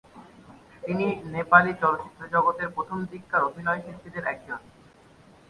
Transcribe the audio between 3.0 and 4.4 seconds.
দিককার অভিনয়শিল্পীদের